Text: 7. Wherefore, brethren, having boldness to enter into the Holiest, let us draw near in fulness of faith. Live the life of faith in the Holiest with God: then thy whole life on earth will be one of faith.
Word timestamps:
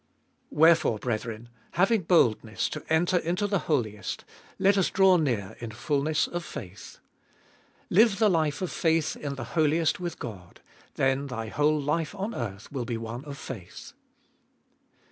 7. 0.49 0.59
Wherefore, 0.61 0.97
brethren, 0.97 1.47
having 1.73 2.01
boldness 2.01 2.69
to 2.69 2.83
enter 2.91 3.17
into 3.17 3.45
the 3.45 3.59
Holiest, 3.69 4.25
let 4.57 4.75
us 4.75 4.89
draw 4.89 5.15
near 5.17 5.55
in 5.59 5.69
fulness 5.69 6.25
of 6.27 6.43
faith. 6.43 6.97
Live 7.91 8.17
the 8.17 8.27
life 8.27 8.63
of 8.63 8.71
faith 8.71 9.15
in 9.15 9.35
the 9.35 9.49
Holiest 9.53 9.99
with 9.99 10.17
God: 10.17 10.59
then 10.95 11.27
thy 11.27 11.49
whole 11.49 11.79
life 11.79 12.15
on 12.15 12.33
earth 12.33 12.71
will 12.71 12.83
be 12.83 12.97
one 12.97 13.23
of 13.25 13.37
faith. 13.37 13.93